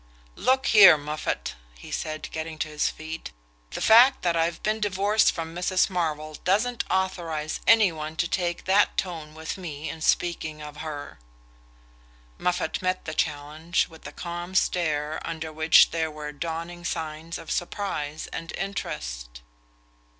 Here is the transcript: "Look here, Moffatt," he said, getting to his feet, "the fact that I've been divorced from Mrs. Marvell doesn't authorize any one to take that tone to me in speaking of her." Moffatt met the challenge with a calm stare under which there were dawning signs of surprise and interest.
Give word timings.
"Look 0.35 0.65
here, 0.65 0.97
Moffatt," 0.97 1.53
he 1.77 1.91
said, 1.91 2.27
getting 2.31 2.57
to 2.57 2.67
his 2.67 2.89
feet, 2.89 3.29
"the 3.69 3.81
fact 3.81 4.23
that 4.23 4.35
I've 4.35 4.63
been 4.63 4.79
divorced 4.79 5.31
from 5.31 5.53
Mrs. 5.53 5.91
Marvell 5.91 6.33
doesn't 6.43 6.83
authorize 6.89 7.59
any 7.67 7.91
one 7.91 8.15
to 8.15 8.27
take 8.27 8.63
that 8.65 8.97
tone 8.97 9.35
to 9.35 9.59
me 9.59 9.89
in 9.91 10.01
speaking 10.01 10.59
of 10.59 10.77
her." 10.77 11.19
Moffatt 12.39 12.81
met 12.81 13.05
the 13.05 13.13
challenge 13.13 13.89
with 13.89 14.07
a 14.07 14.11
calm 14.11 14.55
stare 14.55 15.21
under 15.23 15.53
which 15.53 15.91
there 15.91 16.09
were 16.09 16.31
dawning 16.31 16.83
signs 16.83 17.37
of 17.37 17.51
surprise 17.51 18.25
and 18.33 18.53
interest. 18.53 19.41